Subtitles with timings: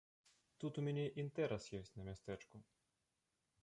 [0.63, 2.55] Тут у мяне інтэрас ёсць на мястэчку.